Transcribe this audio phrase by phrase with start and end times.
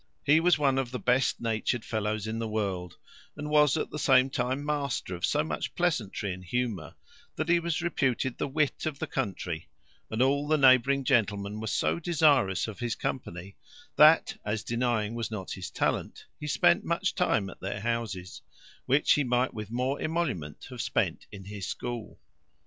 [0.23, 2.97] He was one of the best natured fellows in the world,
[3.37, 6.95] and was, at the same time, master of so much pleasantry and humour,
[7.35, 9.69] that he was reputed the wit of the country;
[10.09, 13.57] and all the neighbouring gentlemen were so desirous of his company,
[13.95, 18.41] that as denying was not his talent, he spent much time at their houses,
[18.87, 22.19] which he might, with more emolument, have spent in his school.